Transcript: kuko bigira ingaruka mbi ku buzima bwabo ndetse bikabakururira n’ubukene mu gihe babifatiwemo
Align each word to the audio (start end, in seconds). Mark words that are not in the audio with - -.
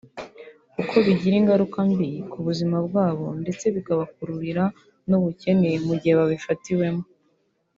kuko 0.75 0.93
bigira 1.05 1.35
ingaruka 1.41 1.77
mbi 1.91 2.11
ku 2.31 2.37
buzima 2.45 2.77
bwabo 2.87 3.27
ndetse 3.41 3.65
bikabakururira 3.75 4.63
n’ubukene 5.09 5.69
mu 5.85 5.93
gihe 5.99 6.13
babifatiwemo 6.19 7.03